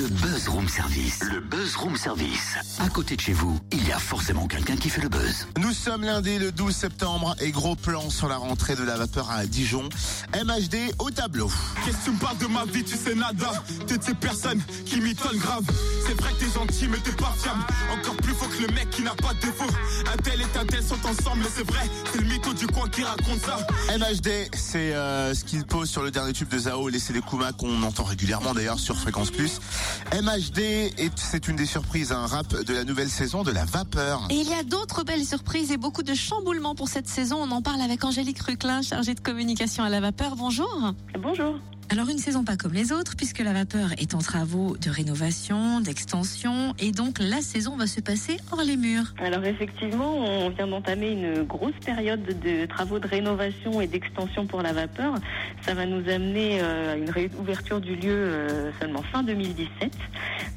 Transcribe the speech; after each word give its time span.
Le 0.00 0.08
Buzz 0.08 0.48
Room 0.48 0.66
Service. 0.66 1.20
Le 1.30 1.40
Buzz 1.40 1.76
Room 1.76 1.94
Service. 1.94 2.54
À 2.78 2.88
côté 2.88 3.16
de 3.16 3.20
chez 3.20 3.34
vous, 3.34 3.60
il 3.70 3.86
y 3.86 3.92
a 3.92 3.98
forcément 3.98 4.46
quelqu'un 4.46 4.76
qui 4.76 4.88
fait 4.88 5.02
le 5.02 5.10
buzz. 5.10 5.46
Nous 5.58 5.74
sommes 5.74 6.04
lundi 6.04 6.38
le 6.38 6.52
12 6.52 6.74
septembre 6.74 7.36
et 7.38 7.50
gros 7.50 7.76
plan 7.76 8.08
sur 8.08 8.26
la 8.26 8.38
rentrée 8.38 8.76
de 8.76 8.82
la 8.82 8.96
vapeur 8.96 9.30
à 9.30 9.44
Dijon. 9.44 9.90
MHD 10.32 10.94
au 11.00 11.10
tableau. 11.10 11.50
Qu'est-ce 11.84 11.98
que 11.98 12.04
tu 12.04 12.10
me 12.12 12.18
parles 12.18 12.38
de 12.38 12.46
ma 12.46 12.64
vie, 12.64 12.82
tu 12.82 12.96
sais 12.96 13.14
nada 13.14 13.52
T'es 13.86 13.98
de 13.98 14.02
ces 14.02 14.14
personnes 14.14 14.62
qui 14.86 15.02
m'étonnent 15.02 15.36
grave 15.36 15.64
C'est 16.06 16.18
vrai 16.18 16.32
que 16.32 16.44
t'es 16.46 16.50
gentil 16.50 16.88
mais 16.88 16.98
t'es 16.98 17.12
pas 17.12 17.34
fiable 17.36 17.60
Encore 17.92 18.16
plus 18.16 18.32
faux 18.32 18.46
que 18.46 18.62
le 18.62 18.72
mec 18.72 18.88
qui 18.88 19.02
n'a 19.02 19.14
pas 19.14 19.34
de 19.34 19.40
défaut 19.40 19.70
Un 20.10 20.16
tel 20.22 20.40
et 20.40 20.58
un 20.58 20.64
tel 20.64 20.82
sont 20.82 21.06
ensemble 21.06 21.42
mais 21.42 21.50
c'est 21.54 21.66
vrai 21.66 21.82
C'est 22.10 22.22
le 22.22 22.26
mytho 22.26 22.54
du 22.54 22.66
coin 22.68 22.88
qui 22.88 23.02
raconte 23.02 23.40
ça 23.44 23.66
MHD, 23.98 24.48
c'est 24.54 24.94
euh, 24.94 25.34
ce 25.34 25.44
qu'il 25.44 25.66
pose 25.66 25.90
sur 25.90 26.02
le 26.02 26.10
dernier 26.10 26.32
tube 26.32 26.48
de 26.48 26.58
Zao, 26.58 26.88
Laissez 26.88 27.12
les 27.12 27.20
Kuma, 27.20 27.52
qu'on 27.52 27.82
entend 27.82 28.04
régulièrement 28.04 28.54
d'ailleurs 28.54 28.78
sur 28.78 28.96
Fréquence 28.96 29.30
Plus. 29.30 29.60
MHD, 30.12 30.58
est- 30.98 31.12
c'est 31.18 31.48
une 31.48 31.56
des 31.56 31.66
surprises, 31.66 32.12
un 32.12 32.26
rap 32.26 32.54
de 32.64 32.72
la 32.74 32.84
nouvelle 32.84 33.08
saison 33.10 33.42
de 33.42 33.50
la 33.50 33.64
vapeur. 33.64 34.26
Et 34.30 34.34
il 34.36 34.48
y 34.48 34.54
a 34.54 34.62
d'autres 34.62 35.04
belles 35.04 35.24
surprises 35.24 35.70
et 35.70 35.76
beaucoup 35.76 36.02
de 36.02 36.14
chamboulements 36.14 36.74
pour 36.74 36.88
cette 36.88 37.08
saison. 37.08 37.38
On 37.40 37.50
en 37.50 37.62
parle 37.62 37.80
avec 37.80 38.04
Angélique 38.04 38.40
Ruclin, 38.40 38.82
chargée 38.82 39.14
de 39.14 39.20
communication 39.20 39.84
à 39.84 39.88
la 39.88 40.00
vapeur. 40.00 40.36
Bonjour. 40.36 40.92
Bonjour. 41.18 41.54
Alors 41.92 42.08
une 42.08 42.18
saison 42.18 42.44
pas 42.44 42.56
comme 42.56 42.72
les 42.72 42.92
autres 42.92 43.16
puisque 43.16 43.40
la 43.40 43.52
vapeur 43.52 43.90
est 43.98 44.14
en 44.14 44.18
travaux 44.18 44.76
de 44.76 44.88
rénovation, 44.90 45.80
d'extension 45.80 46.72
et 46.78 46.92
donc 46.92 47.18
la 47.18 47.40
saison 47.40 47.76
va 47.76 47.88
se 47.88 48.00
passer 48.00 48.36
hors 48.52 48.62
les 48.62 48.76
murs. 48.76 49.12
Alors 49.18 49.44
effectivement, 49.44 50.18
on 50.18 50.50
vient 50.50 50.68
d'entamer 50.68 51.10
une 51.10 51.42
grosse 51.42 51.74
période 51.84 52.22
de 52.22 52.66
travaux 52.66 53.00
de 53.00 53.08
rénovation 53.08 53.80
et 53.80 53.88
d'extension 53.88 54.46
pour 54.46 54.62
la 54.62 54.72
vapeur. 54.72 55.14
Ça 55.62 55.74
va 55.74 55.84
nous 55.84 56.08
amener 56.08 56.60
euh, 56.62 56.92
à 56.92 56.96
une 56.96 57.10
réouverture 57.10 57.80
du 57.80 57.96
lieu 57.96 58.14
euh, 58.14 58.70
seulement 58.80 59.02
fin 59.02 59.24
2017. 59.24 59.92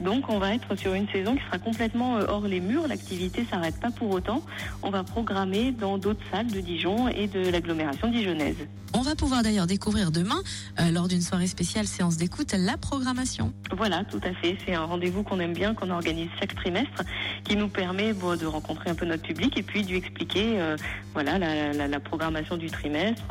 Donc 0.02 0.30
on 0.30 0.40
va 0.40 0.54
être 0.54 0.76
sur 0.78 0.94
une 0.94 1.08
saison 1.10 1.36
qui 1.36 1.44
sera 1.46 1.60
complètement 1.60 2.18
euh, 2.18 2.26
hors 2.28 2.48
les 2.48 2.60
murs. 2.60 2.88
L'activité 2.88 3.46
s'arrête 3.50 3.80
pas 3.80 3.92
pour 3.92 4.10
autant. 4.12 4.42
On 4.82 4.90
va 4.90 5.04
programmer 5.04 5.72
dans 5.72 5.98
d'autres 5.98 6.24
salles 6.32 6.48
de 6.48 6.60
Dijon 6.60 7.08
et 7.10 7.28
de 7.28 7.50
l'agglomération 7.50 8.10
dijonnaise. 8.10 8.58
On 8.96 9.02
va 9.02 9.16
pouvoir 9.16 9.42
d'ailleurs 9.42 9.66
découvrir 9.66 10.12
demain, 10.12 10.40
euh, 10.80 10.92
lors 10.92 11.08
d'une 11.08 11.22
soirée 11.22 11.48
spéciale 11.48 11.88
séance 11.88 12.16
d'écoute, 12.18 12.54
la 12.56 12.78
programmation. 12.78 13.52
Voilà, 13.76 14.04
tout 14.04 14.20
à 14.24 14.34
fait. 14.36 14.56
C'est 14.66 14.76
un 14.76 14.84
rendez-vous 14.86 15.24
qu'on 15.24 15.40
aime 15.40 15.54
bien, 15.54 15.74
qu'on 15.74 15.90
organise 15.90 16.30
chaque 16.40 16.54
trimestre, 16.54 17.02
qui 17.44 17.56
nous 17.56 17.70
permet 17.70 18.14
bon, 18.14 18.38
de 18.38 18.46
rencontrer 18.46 18.92
un 18.92 18.96
peu 18.96 19.08
notre 19.08 19.24
public 19.24 19.58
et 19.58 19.64
puis 19.64 19.82
de 19.82 19.90
lui 19.90 19.98
expliquer 19.98 20.60
euh, 20.62 20.76
voilà, 21.14 21.40
la, 21.40 21.74
la- 21.74 21.88
la 21.88 22.00
programmation 22.00 22.56
du 22.56 22.70
trimestre. 22.70 23.24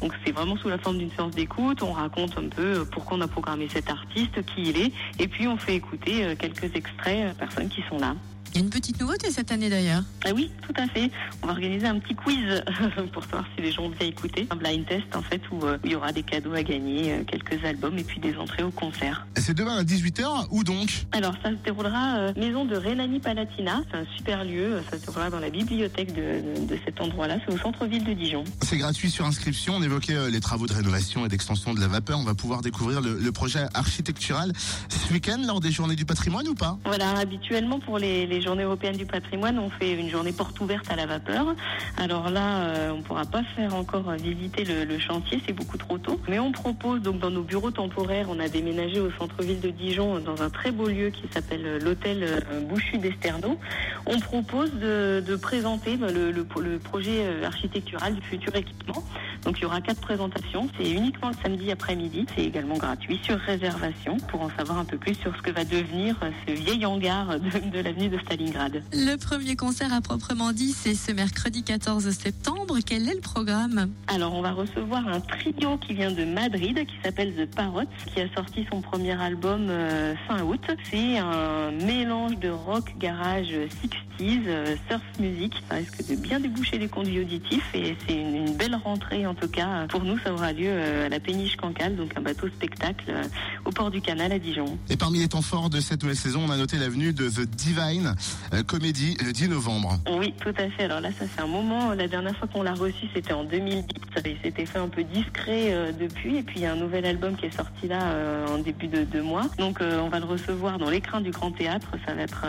Donc 0.00 0.12
c'est 0.24 0.30
vraiment 0.30 0.56
sous 0.56 0.68
la 0.68 0.78
forme 0.78 0.98
d'une 0.98 1.10
séance 1.10 1.34
d'écoute. 1.34 1.82
On 1.82 1.92
raconte 1.92 2.38
un 2.38 2.48
peu 2.48 2.84
pourquoi 2.84 3.16
on 3.18 3.20
a 3.20 3.28
programmé 3.28 3.68
cet 3.72 3.90
artiste, 3.90 4.44
qui 4.54 4.62
il 4.70 4.76
est, 4.78 4.92
et 5.18 5.26
puis 5.26 5.48
on 5.48 5.56
fait 5.56 5.74
écouter 5.74 6.07
euh, 6.08 6.34
quelques 6.36 6.74
extraits 6.74 7.32
aux 7.32 7.38
personnes 7.38 7.68
qui 7.68 7.82
sont 7.88 7.98
là. 7.98 8.14
Il 8.58 8.62
y 8.62 8.64
a 8.64 8.66
une 8.66 8.70
petite 8.72 8.98
nouveauté 9.00 9.30
cette 9.30 9.52
année 9.52 9.70
d'ailleurs. 9.70 10.02
Ah 10.26 10.30
oui, 10.34 10.50
tout 10.66 10.72
à 10.76 10.88
fait. 10.88 11.12
On 11.44 11.46
va 11.46 11.52
organiser 11.52 11.86
un 11.86 12.00
petit 12.00 12.16
quiz 12.16 12.60
pour 13.12 13.22
savoir 13.22 13.44
si 13.54 13.62
les 13.62 13.70
gens 13.70 13.84
ont 13.84 13.88
bien 13.90 14.08
écouté. 14.08 14.48
Un 14.50 14.56
blind 14.56 14.84
test 14.84 15.14
en 15.14 15.22
fait 15.22 15.40
où 15.52 15.64
euh, 15.64 15.78
il 15.84 15.92
y 15.92 15.94
aura 15.94 16.10
des 16.10 16.24
cadeaux 16.24 16.54
à 16.54 16.64
gagner, 16.64 17.12
euh, 17.12 17.22
quelques 17.22 17.64
albums 17.64 17.96
et 17.96 18.02
puis 18.02 18.18
des 18.18 18.36
entrées 18.36 18.64
au 18.64 18.72
concert. 18.72 19.28
C'est 19.36 19.54
demain 19.54 19.76
à 19.78 19.84
18h, 19.84 20.48
où 20.50 20.64
donc? 20.64 21.06
Alors, 21.12 21.34
ça 21.40 21.50
se 21.50 21.54
déroulera 21.64 22.16
euh, 22.18 22.32
maison 22.36 22.64
de 22.64 22.74
Renani 22.76 23.20
Palatina. 23.20 23.80
C'est 23.92 23.98
un 23.98 24.06
super 24.16 24.42
lieu. 24.44 24.82
Ça 24.90 24.98
se 24.98 25.06
déroulera 25.06 25.30
dans 25.30 25.38
la 25.38 25.50
bibliothèque 25.50 26.12
de, 26.12 26.60
de- 26.60 26.66
de 26.66 26.78
cet 26.84 27.00
endroit-là. 27.00 27.36
C'est 27.46 27.54
au 27.54 27.58
centre-ville 27.58 28.02
de 28.02 28.12
Dijon. 28.12 28.42
C'est 28.62 28.78
gratuit 28.78 29.12
sur 29.12 29.24
inscription. 29.24 29.74
On 29.76 29.82
évoquait 29.84 30.16
euh, 30.16 30.30
les 30.30 30.40
travaux 30.40 30.66
de 30.66 30.72
rénovation 30.74 31.24
et 31.24 31.28
d'extension 31.28 31.74
de 31.74 31.80
la 31.80 31.86
vapeur. 31.86 32.18
On 32.18 32.24
va 32.24 32.34
pouvoir 32.34 32.62
découvrir 32.62 33.02
le, 33.02 33.20
le 33.20 33.30
projet 33.30 33.60
architectural 33.74 34.50
ce 34.88 35.12
week-end 35.12 35.40
lors 35.46 35.60
des 35.60 35.70
journées 35.70 35.94
du 35.94 36.04
patrimoine 36.04 36.48
ou 36.48 36.54
pas? 36.56 36.76
Voilà, 36.84 37.10
habituellement 37.18 37.78
pour 37.78 37.98
les, 38.00 38.26
les 38.26 38.47
journées 38.48 38.62
européennes 38.62 38.96
du 38.96 39.04
patrimoine, 39.04 39.58
on 39.58 39.68
fait 39.68 39.92
une 39.92 40.08
journée 40.08 40.32
porte 40.32 40.58
ouverte 40.60 40.90
à 40.90 40.96
la 40.96 41.04
vapeur. 41.04 41.54
Alors 41.98 42.30
là, 42.30 42.60
euh, 42.60 42.92
on 42.92 43.02
pourra 43.02 43.26
pas 43.26 43.42
faire 43.54 43.74
encore 43.74 44.10
visiter 44.12 44.64
le, 44.64 44.98
chantier, 44.98 45.42
c'est 45.46 45.52
beaucoup 45.52 45.76
trop 45.76 45.98
tôt. 45.98 46.18
Mais 46.30 46.38
on 46.38 46.50
propose 46.50 47.02
donc 47.02 47.18
dans 47.18 47.30
nos 47.30 47.42
bureaux 47.42 47.70
temporaires, 47.70 48.28
on 48.30 48.40
a 48.40 48.48
déménagé 48.48 49.00
au 49.00 49.10
centre-ville 49.10 49.60
de 49.60 49.68
Dijon 49.68 50.20
dans 50.20 50.40
un 50.40 50.48
très 50.48 50.70
beau 50.70 50.88
lieu 50.88 51.10
qui 51.10 51.24
s'appelle 51.30 51.66
euh, 51.66 51.78
l'hôtel 51.78 52.22
euh, 52.22 52.60
Bouchu 52.62 52.96
d'Esterno. 52.96 53.58
On 54.06 54.18
propose 54.18 54.72
de, 54.72 55.36
présenter 55.36 55.98
bah, 55.98 56.06
le, 56.10 56.78
projet 56.78 57.44
architectural 57.44 58.14
du 58.14 58.22
futur 58.22 58.56
équipement. 58.56 59.04
Donc 59.44 59.58
il 59.58 59.62
y 59.62 59.64
aura 59.64 59.80
quatre 59.80 60.00
présentations. 60.00 60.68
C'est 60.78 60.90
uniquement 60.90 61.28
le 61.28 61.36
samedi 61.42 61.70
après-midi. 61.70 62.26
C'est 62.34 62.44
également 62.44 62.76
gratuit 62.76 63.18
sur 63.22 63.38
réservation 63.38 64.16
pour 64.28 64.42
en 64.42 64.50
savoir 64.56 64.78
un 64.78 64.84
peu 64.84 64.96
plus 64.96 65.14
sur 65.14 65.36
ce 65.36 65.42
que 65.42 65.50
va 65.50 65.64
devenir 65.64 66.16
euh, 66.22 66.30
ce 66.46 66.52
vieil 66.52 66.84
hangar 66.86 67.38
de, 67.38 67.70
de 67.70 67.80
l'avenue 67.80 68.08
de 68.08 68.18
Stalingrad. 68.18 68.82
Le 68.92 69.16
premier 69.16 69.56
concert 69.56 69.92
à 69.92 70.00
proprement 70.00 70.52
dit, 70.52 70.72
c'est 70.72 70.94
ce 70.94 71.12
mercredi 71.12 71.62
14 71.62 72.08
septembre. 72.10 72.76
Quel 72.84 73.08
est 73.08 73.14
le 73.14 73.20
programme? 73.20 73.90
Alors 74.08 74.34
on 74.34 74.42
va 74.42 74.52
recevoir 74.52 75.06
un 75.08 75.20
trio 75.20 75.78
qui 75.78 75.94
vient 75.94 76.10
de 76.10 76.24
Madrid 76.24 76.78
qui 76.86 76.94
s'appelle 77.02 77.34
The 77.34 77.54
Parrots 77.54 77.82
qui 78.12 78.20
a 78.20 78.28
sorti 78.34 78.66
son 78.70 78.80
premier 78.80 79.20
album 79.20 79.66
euh, 79.68 80.14
fin 80.26 80.42
août. 80.42 80.60
C'est 80.90 81.18
un 81.18 81.70
mélange 81.70 82.38
de 82.38 82.48
rock, 82.48 82.94
garage, 82.98 83.48
60s, 83.48 84.42
euh, 84.46 84.76
surf 84.88 85.02
music. 85.18 85.54
Ça 85.68 85.76
risque 85.76 86.08
de 86.08 86.16
bien 86.16 86.40
déboucher 86.40 86.78
les 86.78 86.88
conduits 86.88 87.20
auditifs 87.20 87.74
et 87.74 87.96
c'est 88.06 88.14
une, 88.14 88.34
une 88.34 88.56
belle 88.56 88.76
rentrée 88.76 89.26
en 89.28 89.34
tout 89.34 89.48
cas. 89.48 89.86
Pour 89.88 90.02
nous 90.04 90.18
ça 90.18 90.32
aura 90.32 90.52
lieu 90.52 90.66
euh, 90.68 91.06
à 91.06 91.08
la 91.08 91.20
péniche 91.20 91.56
Cancale, 91.56 91.96
donc 91.96 92.12
un 92.16 92.20
bateau 92.20 92.48
spectacle 92.48 93.04
euh, 93.08 93.22
au 93.64 93.70
port 93.70 93.90
du 93.90 94.00
canal 94.00 94.32
à 94.32 94.38
Dijon. 94.38 94.78
Et 94.90 94.96
parmi 94.96 95.18
les 95.20 95.28
temps 95.28 95.42
forts 95.42 95.70
de 95.70 95.80
cette 95.80 96.02
nouvelle 96.02 96.16
saison, 96.16 96.42
on 96.46 96.50
a 96.50 96.56
noté 96.56 96.76
l'avenue 96.78 97.12
de 97.12 97.28
The 97.28 97.40
Divine 97.48 98.14
euh, 98.54 98.62
Comedy 98.62 99.16
le 99.24 99.32
10 99.32 99.48
novembre. 99.48 99.98
Oui, 100.10 100.34
tout 100.40 100.54
à 100.58 100.68
fait. 100.70 100.84
Alors 100.84 101.00
là, 101.00 101.10
ça 101.18 101.26
fait 101.26 101.40
un 101.42 101.46
moment. 101.46 101.92
La 101.94 102.08
dernière 102.08 102.36
fois 102.36 102.48
qu'on 102.48 102.62
l'a 102.62 102.74
reçu, 102.74 103.06
c'était 103.14 103.32
en 103.32 103.44
2010. 103.44 103.94
Il 104.24 104.36
s'était 104.42 104.66
fait 104.66 104.78
un 104.78 104.88
peu 104.88 105.04
discret 105.04 105.72
euh, 105.72 105.92
depuis. 105.92 106.36
Et 106.36 106.42
puis, 106.42 106.56
il 106.56 106.62
y 106.62 106.66
a 106.66 106.72
un 106.72 106.76
nouvel 106.76 107.04
album 107.06 107.36
qui 107.36 107.46
est 107.46 107.56
sorti 107.56 107.86
là 107.88 108.02
euh, 108.02 108.46
en 108.48 108.58
début 108.58 108.88
de, 108.88 109.04
de 109.04 109.20
mois. 109.20 109.46
Donc, 109.58 109.80
euh, 109.80 110.00
on 110.00 110.08
va 110.08 110.18
le 110.18 110.24
recevoir 110.26 110.78
dans 110.78 110.90
l'écrin 110.90 111.20
du 111.20 111.30
Grand 111.30 111.50
Théâtre. 111.52 111.88
Ça 112.06 112.14
va 112.14 112.22
être 112.22 112.44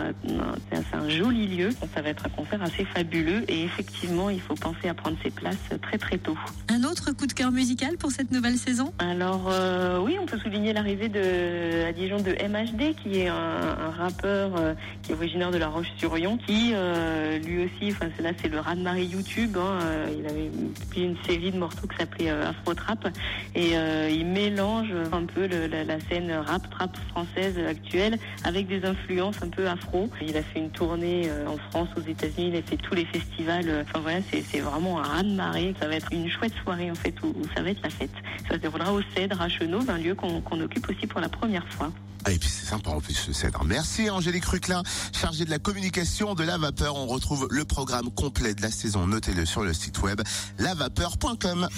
c'est 0.70 0.76
un- 0.96 1.00
un 1.00 1.08
joli 1.08 1.46
lieu. 1.46 1.70
Ça 1.94 2.02
va 2.02 2.08
être 2.10 2.26
un 2.26 2.30
concert 2.30 2.62
assez 2.62 2.84
fabuleux. 2.84 3.44
Et 3.48 3.62
effectivement, 3.64 4.30
il 4.30 4.40
faut 4.40 4.54
penser 4.54 4.88
à 4.88 4.94
prendre 4.94 5.16
ses 5.22 5.30
places 5.30 5.56
très 5.82 5.98
très 5.98 6.18
tôt. 6.18 6.36
Un 6.72 6.84
autre 6.84 7.10
coup 7.10 7.26
de 7.26 7.32
cœur 7.32 7.50
musical 7.50 7.96
pour 7.96 8.12
cette 8.12 8.30
nouvelle 8.30 8.56
saison? 8.56 8.92
Alors 9.00 9.48
euh, 9.50 9.98
oui, 9.98 10.16
on 10.22 10.26
peut 10.26 10.38
souligner 10.38 10.72
l'arrivée 10.72 11.08
de 11.08 11.84
à 11.88 11.92
Dijon 11.92 12.18
de 12.18 12.30
MHD, 12.30 12.94
qui 13.02 13.18
est 13.18 13.26
un, 13.28 13.34
un 13.34 13.90
rappeur 13.90 14.52
euh, 14.56 14.74
qui 15.02 15.10
est 15.10 15.14
originaire 15.16 15.50
de 15.50 15.58
La 15.58 15.66
Roche-sur-Yon, 15.66 16.36
qui 16.36 16.70
euh, 16.74 17.38
lui 17.40 17.64
aussi, 17.64 17.90
enfin 17.90 18.06
c'est 18.16 18.22
là 18.22 18.30
c'est 18.40 18.46
le 18.48 18.60
raz-de-marée 18.60 19.04
YouTube. 19.04 19.56
hein, 19.56 19.80
euh, 19.82 20.06
il 20.16 20.24
avait 20.26 20.48
publié 20.80 21.06
une 21.06 21.16
série 21.26 21.50
de 21.50 21.58
morceaux 21.58 21.88
qui 21.88 21.96
s'appelait 21.96 22.30
euh, 22.30 22.50
Afro 22.50 22.72
Trap 22.74 23.08
et 23.56 23.76
euh, 23.76 24.08
il 24.08 24.26
mélange 24.26 24.92
un 25.12 25.24
peu 25.24 25.48
le- 25.48 25.66
la, 25.66 25.82
la 25.82 25.98
scène 26.08 26.30
rap 26.30 26.70
trap 26.70 26.96
française 27.08 27.58
actuelle 27.68 28.16
avec 28.44 28.68
des 28.68 28.84
influences 28.84 29.42
un 29.42 29.48
peu 29.48 29.66
afro. 29.66 30.08
Il 30.24 30.36
a 30.36 30.42
fait 30.42 30.60
une 30.60 30.70
tournée 30.70 31.28
en 31.48 31.56
France, 31.70 31.88
aux 31.96 32.08
États-Unis, 32.08 32.50
il 32.52 32.56
a 32.56 32.62
fait 32.62 32.76
tous 32.76 32.94
les 32.94 33.06
festivals. 33.06 33.66
Enfin 33.82 33.98
voilà, 34.00 34.18
c'est 34.30 34.60
vraiment 34.60 35.00
un 35.00 35.02
raz-de-marée. 35.02 35.74
Ça 35.80 35.88
va 35.88 35.96
être 35.96 36.12
une 36.12 36.28
chouette 36.30 36.52
soirée 36.62 36.90
en 36.90 36.94
fait 36.94 37.14
où, 37.22 37.34
ça 37.54 37.62
va 37.62 37.70
être 37.70 37.82
la 37.82 37.90
fête. 37.90 38.10
Ça 38.48 38.54
se 38.54 38.60
déroulera 38.60 38.92
au 38.92 39.00
Cèdre 39.14 39.40
à 39.40 39.48
Chenauve, 39.48 39.88
un 39.90 39.98
lieu 39.98 40.14
qu'on 40.14 40.40
qu'on 40.40 40.60
occupe 40.60 40.88
aussi 40.88 41.06
pour 41.06 41.20
la 41.20 41.28
première 41.28 41.66
fois. 41.72 41.90
Ah, 42.24 42.32
Et 42.32 42.38
puis 42.38 42.48
c'est 42.50 42.66
sympa 42.66 42.90
en 42.90 43.00
plus 43.00 43.14
ce 43.14 43.32
cèdre. 43.32 43.64
Merci 43.64 44.10
Angélique 44.10 44.44
Ruclin, 44.44 44.82
chargée 45.12 45.46
de 45.46 45.50
la 45.50 45.58
communication 45.58 46.34
de 46.34 46.44
la 46.44 46.58
vapeur. 46.58 46.96
On 46.96 47.06
retrouve 47.06 47.48
le 47.50 47.64
programme 47.64 48.10
complet 48.10 48.54
de 48.54 48.60
la 48.60 48.70
saison. 48.70 49.06
Notez-le 49.06 49.46
sur 49.46 49.62
le 49.62 49.72
site 49.72 50.02
web 50.02 50.20
lavapeur.com. 50.58 51.68